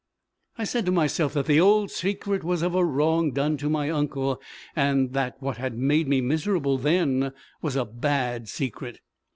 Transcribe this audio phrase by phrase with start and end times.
[0.57, 3.91] I said to myself that the old secret was of a wrong done to my
[3.91, 4.41] uncle;
[4.75, 9.01] that what had made me miserable then was a bad secret.